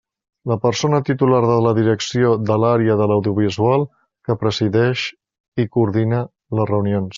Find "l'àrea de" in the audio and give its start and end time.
2.63-3.09